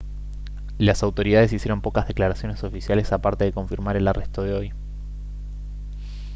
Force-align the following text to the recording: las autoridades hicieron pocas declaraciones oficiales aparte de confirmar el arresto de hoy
las 0.79 1.03
autoridades 1.03 1.53
hicieron 1.53 1.81
pocas 1.83 2.07
declaraciones 2.07 2.63
oficiales 2.63 3.11
aparte 3.11 3.45
de 3.45 3.51
confirmar 3.53 3.97
el 3.97 4.07
arresto 4.07 4.41
de 4.41 4.53
hoy 4.55 4.73